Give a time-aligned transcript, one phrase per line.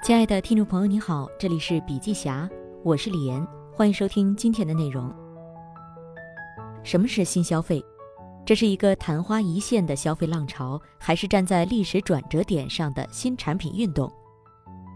[0.00, 2.48] 亲爱的听众朋友，你好，这里是笔记侠，
[2.84, 3.44] 我是李岩，
[3.74, 5.12] 欢迎收听今天的内容。
[6.84, 7.84] 什么是新消费？
[8.46, 14.10] 这是一个昙花一现的消费浪潮，还是站在历史转折点上的新产品运动？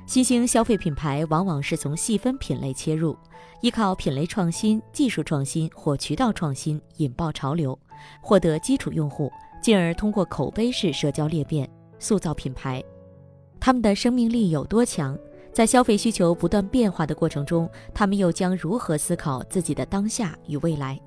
[0.07, 3.17] 新兴消费品牌往往是从细分品类切入，
[3.61, 7.77] 依靠品类创新、技术创新或渠道创新引爆潮流，
[8.23, 9.31] 获得基础用户，
[9.61, 12.83] 进而通过口碑式社交裂变塑造品牌。
[13.65, 15.17] 他们的生命力有多强？
[15.53, 21.01] 在消费需求不断变化的过程中，他们又将如何思考自己的当下与未来？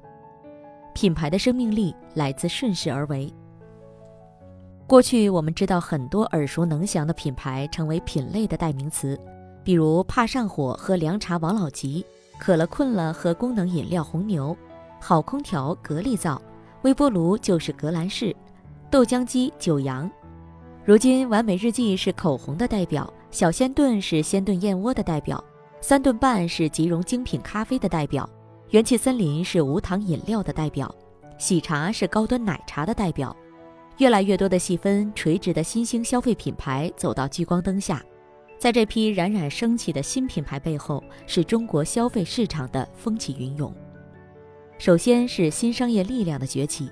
[0.93, 3.29] 品牌的生命力来自顺势而为。
[4.87, 9.19] 过去我们知道很多耳熟能详的品牌成为品类的代名词，
[9.61, 12.05] 比如怕上火喝凉茶王老吉，
[12.39, 14.55] 渴了困了喝功能饮料红牛，
[15.01, 16.41] 好空调格力造，
[16.83, 18.33] 微波炉就是格兰仕，
[18.89, 20.09] 豆浆机九阳。
[20.85, 25.43] 如今，完美日记是口红的代表，小仙炖是鲜炖燕窝的代表，
[25.81, 28.29] 三顿半是即溶精品咖啡的代表，
[28.69, 30.93] 元气森林是无糖饮料的代表，
[31.39, 33.35] 喜茶是高端奶茶的代表。
[33.97, 37.99] 越来越多的细分垂直的新兴消费品牌走到聚光灯下，
[38.59, 43.73] 在这批冉冉升起的新品牌背后，是中国消费市场的风起云涌。
[44.77, 46.91] 首先是新商业力量的崛起。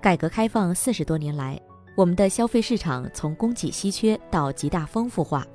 [0.00, 1.56] 改革开放四十多年来。
[1.96, 5.46] 我们的消费市场从供给稀缺到极大丰富化，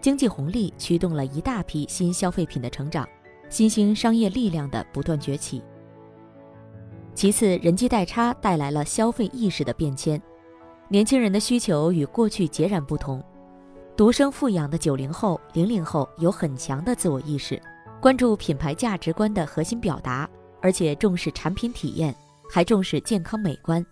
[0.00, 3.08] 经济红利驱动了一大批新消费品的成长，
[3.48, 5.62] 新兴商业力量的不断崛起。
[7.14, 10.20] 其次，人机代差带来了消费意识的变迁，
[10.88, 13.22] 年轻人的需求与过去截然不同。
[13.96, 17.62] 独生富养的九零后、零零后有很强的自我意识，
[18.00, 20.28] 关注品牌价值观的核心表达，
[20.60, 22.12] 而且重视产品体验，
[22.50, 23.86] 还重视健康美观。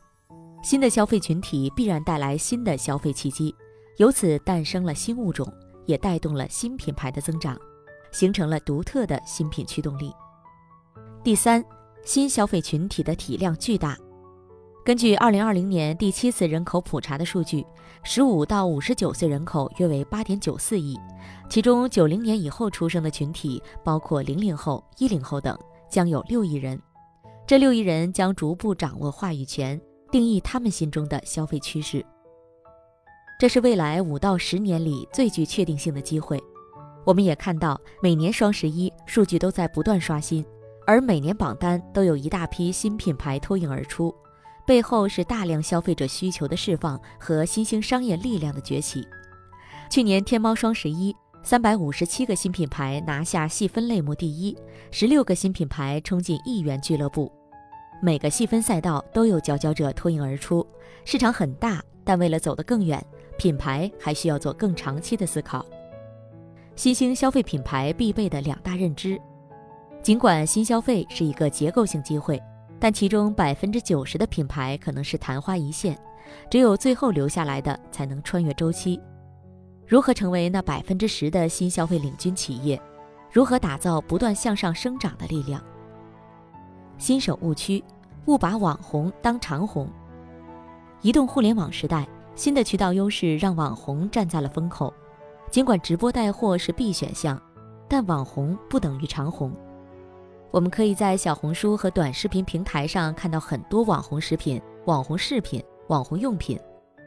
[0.62, 3.52] 新的消费群体必然带来新的消费契机，
[3.96, 5.52] 由此诞生了新物种，
[5.86, 7.58] 也带动了新品牌的增长，
[8.12, 10.12] 形成了独特的新品驱动力。
[11.24, 11.64] 第三，
[12.04, 13.98] 新消费群体的体量巨大。
[14.84, 17.66] 根据二零二零年第七次人口普查的数据，
[18.04, 20.96] 十五到五十九岁人口约为八点九四亿，
[21.50, 25.58] 其中九零年以后出生的群体，包括零零后、一零后等，
[25.90, 26.80] 将有六亿人。
[27.48, 29.80] 这六亿人将逐步掌握话语权。
[30.12, 32.04] 定义他们心中的消费趋势，
[33.40, 36.38] 这是未来五到十年里最具确定性的机会。
[37.06, 40.44] 我们也看到，每年双十一数据都在不断刷新，
[40.86, 44.14] 而每年榜单都有一大批新品牌脱颖而出，
[44.66, 49.08] 背后是大量消费者需求的释放和新兴商业力量的崛起。
[49.88, 54.54] 去年天猫双十一，三百五十七个新品牌拿下细分类目第一，
[54.90, 57.32] 十六个新品牌冲进亿元俱乐部。
[58.04, 60.66] 每个细分赛道都有佼佼者脱颖而出，
[61.04, 63.00] 市场很大，但为了走得更远，
[63.38, 65.64] 品牌还需要做更长期的思考。
[66.74, 69.16] 新兴消费品牌必备的两大认知：
[70.02, 72.42] 尽管新消费是一个结构性机会，
[72.80, 75.96] 但其中百分之九十的品牌可能是昙花一现，
[76.50, 79.00] 只有最后留下来的才能穿越周期。
[79.86, 82.82] 如何成为那百分之十的新消费领军企业？
[83.30, 85.62] 如何打造不断向上生长的力量？
[87.02, 87.82] 新手误区，
[88.26, 89.88] 误把网红当长红。
[91.00, 94.94] 移动互联网时代，新的渠道优势让网红站在了风口。
[95.50, 97.42] 尽管直播带货是必选项，
[97.88, 99.52] 但网红不等于长红。
[100.52, 106.56] 我们可以在小红书和短视频平台上看到很多网红食品、网红饰品、网红用品，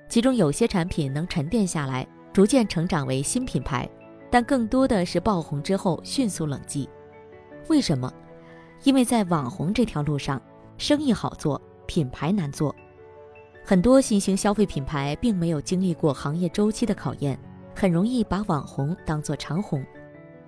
[0.10, 3.90] 其中有些产品能沉淀下来，逐渐成长为新品牌，
[4.30, 6.86] 但更多的是爆红之后迅速冷寂。
[7.70, 8.12] 为什么？
[8.84, 10.42] 因为在网红这条路上，
[10.78, 12.76] 生意好做，品牌难做。
[13.64, 17.40] 很多新兴消费品牌并没有经历过行业周期的考验，
[17.76, 19.84] 很容易把网红当作长红。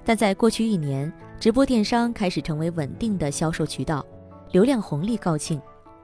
[0.06, 4.06] 但在过去一年，直播电商开始成为稳定的销售渠道，
[4.52, 5.60] 流量红利告罄，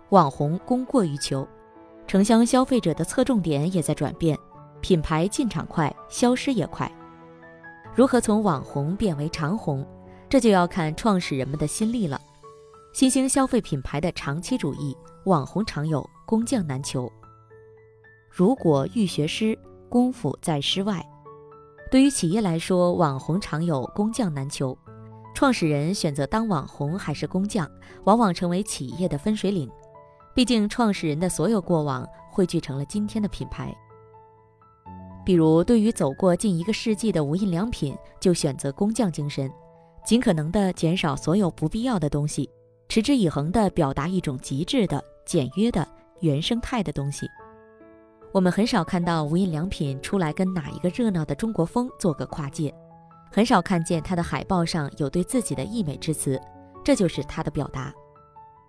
[0.10, 1.48] 网红供过于求，
[2.08, 4.38] 城乡消费者的侧重点也在转变，
[4.82, 6.92] 品牌进场快，消失也快。
[7.96, 9.86] 如何从网红变为长红？
[10.34, 12.20] 这就要看创始人们的心力了。
[12.92, 17.08] 新兴消费品牌的长期主义，网红常有，工匠难求。
[18.32, 19.56] 如果欲学诗，
[19.88, 21.08] 功夫在诗外。
[21.92, 24.76] 对于企业来说，网红常有，工匠难求。
[25.36, 27.70] 创始人选择当网红还是工匠，
[28.06, 29.70] 往往成为企业的分水岭。
[30.34, 33.72] 毕竟，创始人的所有过往汇聚成了今天的品牌。
[35.24, 39.48] 比如，对于走过近一个世纪的无印良品，就选择工匠精神。
[40.06, 42.50] 尽可能的减少所有不必要的东西，
[42.90, 45.88] 持之以恒地表达一种极致的、简约的
[46.20, 47.28] 原生态的东西。
[48.32, 52.74] 我们很少看到无印良品出来跟哪一个热闹的中国风做个跨界，
[53.32, 56.42] 很少看见它的海报上有对自己的溢美之词，
[56.84, 57.94] 这就是它的表达。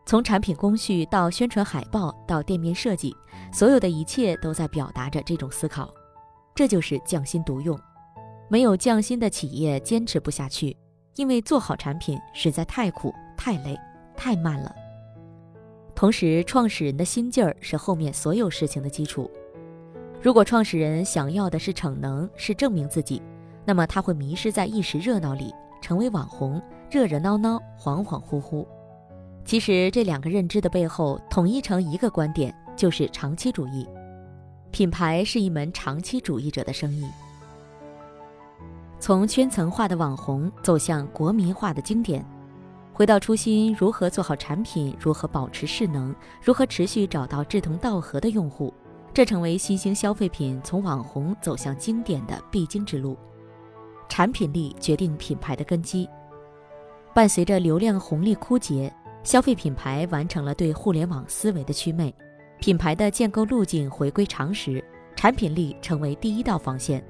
[0.06, 3.16] 从产品工序到宣传海报到店面设计，
[3.52, 5.92] 所有的一切都在表达着这种思考。
[6.54, 7.76] 这就是匠心独用，
[8.50, 10.76] 没有匠心的企业坚持不下去，
[11.16, 13.78] 因为做好产品实在太苦、太累、
[14.16, 14.75] 太慢了。
[15.94, 19.31] 同时，创始人的心劲儿是后面所有事情的基础。
[20.20, 23.22] 如果创始人想要的是逞能，是证明自己，
[23.64, 28.67] 那么他会迷失在一时热闹里，成为网红，热热闹闹，恍恍惚惚。
[29.44, 33.87] 其实这两个认知的背后，统一成一个观点，就是长期主义。
[34.72, 37.06] 品牌是一门长期主义者的生意。
[39.04, 42.24] 从圈层化的网红走向国民化的经典，
[42.90, 48.72] 回到初心，如何做好产品，如何保持势能，如何持续找到志同道合的用户。
[49.12, 53.14] 这成为新兴消费品从网红走向经典的必经之路。
[54.08, 56.08] 产品力决定品牌的根基。
[57.12, 58.90] 伴随着流量红利枯竭，
[59.22, 62.10] 消费品牌完成了对互联网思维的祛魅，
[62.58, 64.82] 品牌的建构路径回归常识，
[65.14, 67.04] 产品力成为第一道防线。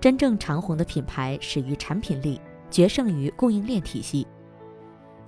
[0.00, 4.26] 真正长红的品牌始于产品力，决胜于供应链体系。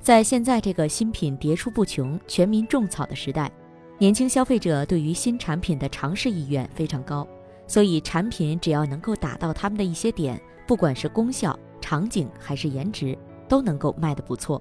[0.00, 3.52] 在现在这个新品迭出不穷、全民种草的时代。
[3.98, 7.28] 年轻消费者对于新产品的尝试意愿非常高，
[7.68, 13.16] 所以产品只要能够打到他们的一些点，不管是功效、场景还是颜值，
[13.46, 14.60] 都能够卖得不错。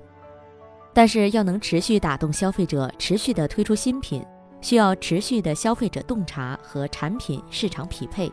[0.93, 4.23] 但是要能持续打动消费者，持续的推出新品，
[4.59, 8.31] 需要持续的消费者洞察和产品市场匹配。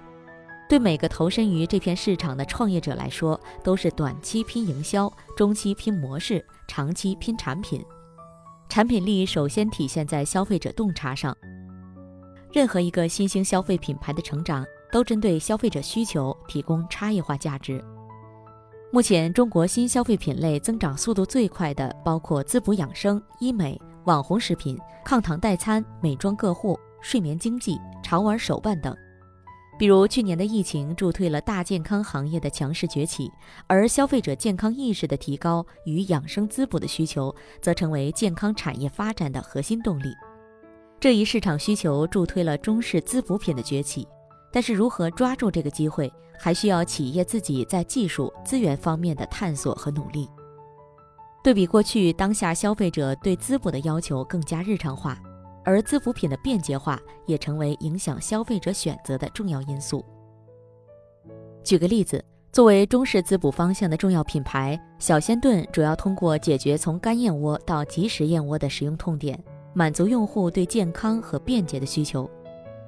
[0.69, 7.83] 对每个投身于这片市场的创业者来说，都是短期拼营销，中期拼模式，长期拼产品。
[8.69, 11.35] 产品力首先体现在消费者洞察上。
[12.53, 14.63] 任何一个新兴消费品牌的成长，
[14.93, 17.83] 都针对消费者需求提供差异化价值。
[18.93, 28.95] 目前，中国新消费品类增长速度最快的，包括滋补养生、医美、网红食品、抗糖代餐、美妆个护、睡眠经济、潮玩手办等。
[29.79, 33.31] 比如去年的疫情助推了大健康行业的强势崛起，
[33.69, 37.33] 而消费者健康意识的提高与养生滋补的需求，
[37.63, 40.13] 则成为健康产业发展的核心动力。
[40.99, 44.05] 这一市场需求助推了中式滋补品的崛起，
[44.53, 50.29] 但是如何抓住这个机会，还需要企业自己在技术资源方面的探索和努力。
[51.45, 55.17] 对比过去，当下消费者对滋补的要求更加日常化。
[55.65, 60.05] 而滋补品的便捷化也成为影响消费者选择的重要因素。
[61.63, 69.39] 举个例子，作为中式滋补方向的重要品牌，小仙炖主要通过解决从干燕窝到即食燕窝的使用痛点，
[69.75, 72.29] 满足用户对健康和便捷的需求。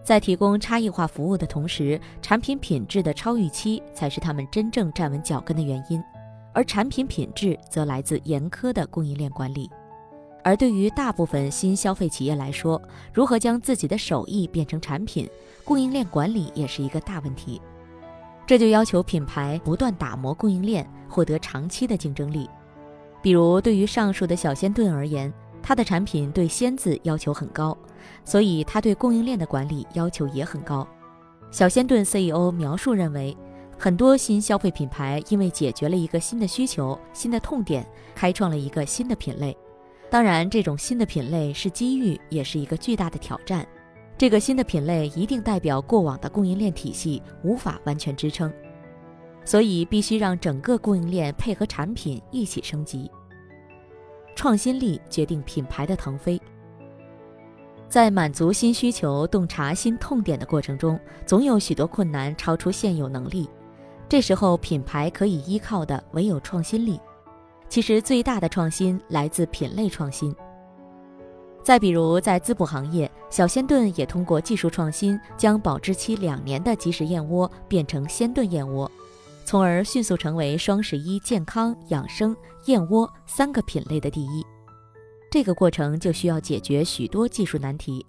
[0.03, 6.03] 在提供差异化服务的同时，产品品质的超预期才是他们真正站稳脚跟的原因，
[6.55, 9.71] 而产品品质则来自严苛的供应链管理。
[10.43, 12.81] 而对于大部分新消费企业来说，
[13.13, 15.29] 如何将自己的手艺变成产品，
[15.65, 17.61] 供应链管理也是一个大问题。
[18.47, 22.49] 这就要求品牌不断打磨供应链，获得长期的竞争力。
[23.23, 25.33] 比如，对于上述的小鲜炖而言，
[25.63, 27.77] 它的产品对“鲜”字要求很高，
[28.25, 30.89] 所以它对供应链的管理要求也很高。
[31.51, 33.37] 小鲜炖 CEO 描述认为，
[33.79, 39.57] 很多新消费品牌因为解决了一个新的需求、新的痛点，开创了一个新的品类。
[40.11, 43.65] 当然，这种新的品类是机遇，也是一个巨大的挑战。
[44.19, 48.53] 这个新的品类一定代表过往的供应链体系无法完全支撑，
[49.45, 53.09] 所以必须让整个供应链配合产品一起升级。
[54.35, 56.41] 创新力决定品牌的腾飞。
[57.89, 63.49] 在满足新需求、洞察新痛点的过程中，总有许多困难超出现有能力，
[64.09, 67.01] 这时候品牌可以依靠的唯有创新力。
[67.71, 70.35] 其实最大的创新来自品类创新。
[71.63, 78.91] 再比如，在滋补行业，小鲜炖也通过技术创新，将保质期两年的即食燕窝变成鲜炖燕窝，
[79.45, 84.45] 从而迅速成为双十一健康、养生、燕窝三个品类的第一。
[85.31, 88.05] 这个过程就需要解决许多技术难题。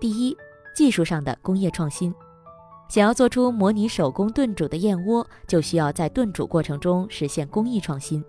[0.00, 0.36] 第一，
[0.76, 2.14] 技术上的工业创新。
[2.88, 8.24] 想要做出模拟手工炖煮的燕窝，就需要在炖煮过程中实现工艺创新。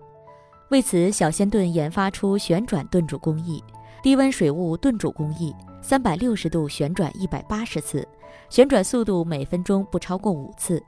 [0.70, 3.62] 为此，小鲜炖研发出旋转炖煮工艺、
[4.02, 8.06] 低温水雾炖煮工艺，三百六十度旋转一百八十次，
[8.50, 10.82] 旋转速度每分钟不超过五次，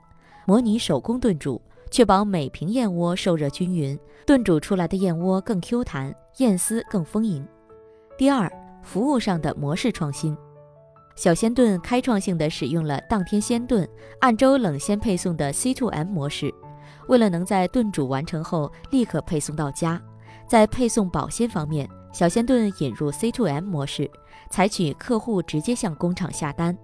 [0.45, 1.59] 模拟手工炖煮，
[1.89, 7.43] 确保每瓶燕窝受热均匀，炖煮出来的燕窝更 Q 弹，燕丝更丰盈。
[8.15, 8.51] 第二，
[8.83, 10.37] 服务上的模式创新。
[11.15, 13.87] 小鲜炖开创性的使用了当天鲜炖、
[14.19, 16.53] 按周冷鲜配送的 C2M 模式。
[17.07, 20.01] 为了能在炖煮完成后立刻配送到家，
[20.47, 24.09] 在配送保鲜方面，小鲜炖引入 C2M 模式，
[24.49, 26.77] 采取客户直接向工厂下单，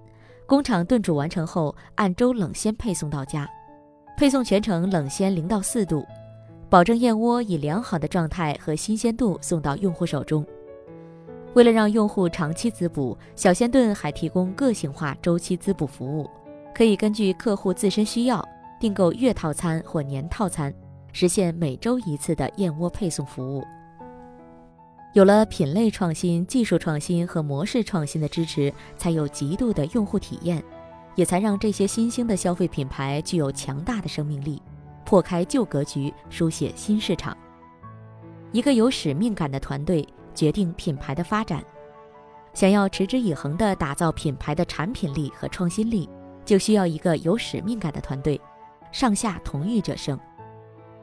[0.45, 3.49] 工厂炖煮完成后按周冷鲜配送到家，
[4.17, 6.05] 配送全程冷鲜零到四度，
[6.69, 10.45] 保证燕窝以良好的状态和新鲜度送到用户手中。
[11.53, 16.29] 为了让用户长期滋补，小鲜炖还提供个性化周期滋补服务，
[16.73, 18.47] 可以根据客户自身需要
[18.79, 20.73] 订购月套餐或年套餐，
[21.11, 23.63] 实现每周一次的燕窝配送服务。
[25.13, 30.63] 有了品类创新、技术创新和模式创新的支持，才有极度的用户体验，
[31.15, 34.61] 也才让这些新兴的消费品牌具有强大的生命力，
[35.05, 37.35] 破开旧格局，书写新市场。
[38.51, 40.07] 一个有使命感的团队。
[40.35, 41.63] 决定品牌的发展，
[42.53, 46.07] 想要持之以恒地打造品牌的产品力和创新力，
[46.45, 48.39] 就需要一个有使命感的团队。
[48.91, 50.19] 上下同欲者胜。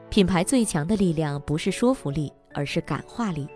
[0.09, 3.47] 品牌最强的力量不是说服力，而是感化力。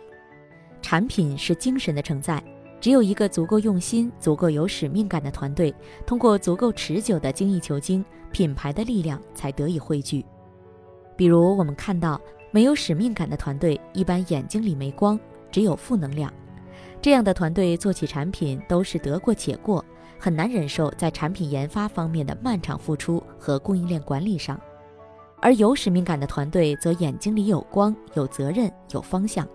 [0.82, 2.44] 产品是精神的承载，
[2.82, 5.74] 只有一个足够用心、足够有使命感的团队，
[6.06, 10.26] 通过足够持久的精益求精，品牌的力量才得以汇聚。
[11.16, 12.20] 比如我们看到，
[12.52, 15.20] 没有使命感的团队，一般眼睛里没光。
[15.52, 16.32] 只有负能量，
[17.02, 19.84] 这样的团队做起产品都是得过且过，
[20.20, 24.60] 很难忍受在产品研发方面的漫长付出和供应链管理上。
[25.42, 29.48] 而有使命感的团队则眼睛里有光、有责任、有方向。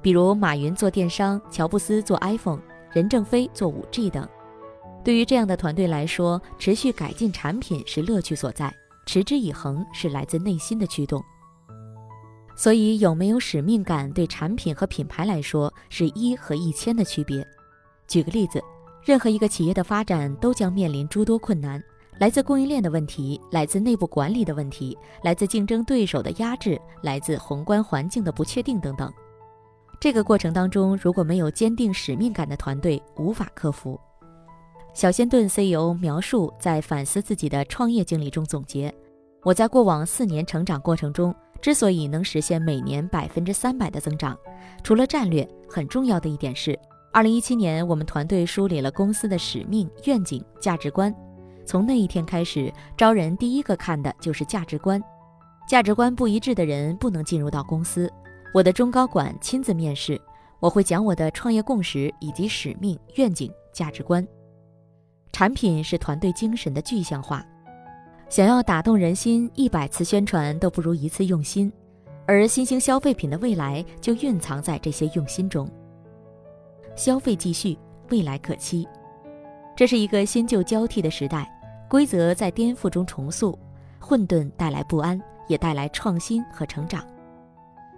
[0.00, 2.60] 比如马云做电商，乔布斯做 iPhone，
[2.92, 4.26] 任正非做 5G 等。
[5.02, 8.72] 对于这样的团队来说，持续改进产品是乐趣所在，
[9.04, 11.20] 持之以恒是来自内心的驱动。
[12.54, 17.44] 所以，有没有使命感对产品和品牌来说是一和一千的区别。
[18.06, 18.62] 举个例子，
[19.04, 21.82] 任何一个企业的发展都将面临诸多困难，
[22.18, 29.12] 来自供应链的问题，来自内部管理的问题，来自竞争对手的压制，来自宏观环境的不确定等等。
[29.98, 33.98] 这个过程当中，如果没有坚定使命感的团队，无法克服。
[34.92, 38.92] 小仙炖 CEO 描述在反思自己的创业经历中总结：
[39.42, 41.34] 我在过往四年成长过程中。
[41.60, 44.34] 之所以能实现每年百分之三百的增长，
[44.82, 46.78] 除了战略，很重要的一点是，
[47.12, 51.12] 二零一七年我们团队梳理了公司的使命、愿景、价值观。
[51.66, 55.02] 从那一天开始，招人第一个看的就是价值观。
[55.68, 58.08] 价值观不一致的人不能进入到公司。
[58.54, 60.20] 我的中高管亲自面试，
[60.60, 64.26] 我会讲我的创业共识以及使命、愿景、价值观。
[65.32, 67.44] 产品是团队精神的具象化。
[68.28, 71.72] 想要打动人心，一百次宣传都不如一次用心，
[72.24, 75.68] 而新兴消费品的未来就蕴藏在这些用心中。
[76.96, 77.78] 消费继续，
[78.10, 78.86] 未来可期。
[79.76, 81.50] 这是一个新旧交替的时代，
[81.88, 83.58] 规则在颠覆中重塑，
[83.98, 87.02] 混沌带来不安，也带来创新和成长。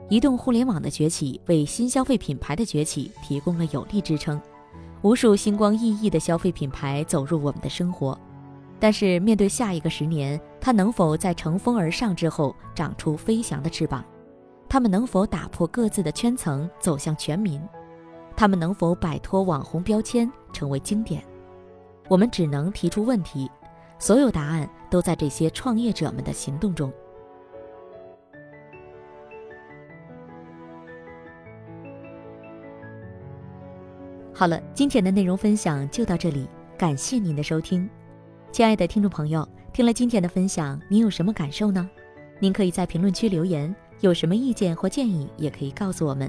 [0.09, 4.41] 移动互联网的崛起为新消费品牌的崛起提供了有力支撑，
[5.01, 8.19] 无数星光熠熠的消费品牌走入我们的生活。
[8.79, 14.05] 但是，面对下一个十年，它能否在乘风而上之后长出飞翔的翅膀？
[14.69, 17.61] 他们能否打破各自的圈层，走向全民？
[18.37, 21.23] 他们能否摆脱网红标签，成为经典？
[22.09, 23.51] 我们只能提出问题，
[23.99, 26.93] 所有答案都在这些创业者们的行动中。
[34.35, 37.89] 好了，今天的内容分享就到这里，感谢您的收听。
[38.51, 41.89] 亲爱的听众朋友，听了今天的分享，您有什么感受呢？
[42.41, 46.29] 您可以在评论区留言，有什么意见或建议也可以告诉我们。